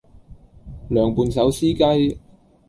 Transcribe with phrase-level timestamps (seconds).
[0.89, 2.17] 涼拌手撕雞